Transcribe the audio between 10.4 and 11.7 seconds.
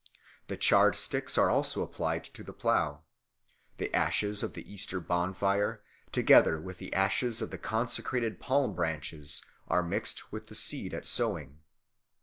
the seed at sowing.